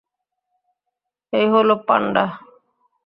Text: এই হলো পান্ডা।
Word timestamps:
এই 1.33 1.47
হলো 1.53 1.73
পান্ডা। 1.87 2.25